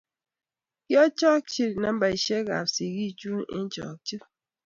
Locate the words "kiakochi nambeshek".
0.85-2.47